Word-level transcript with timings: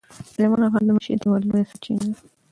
سلیمان 0.29 0.63
غر 0.71 0.83
د 0.85 0.89
معیشت 0.95 1.21
یوه 1.23 1.37
لویه 1.47 1.69
سرچینه 1.69 2.03
ده. 2.09 2.13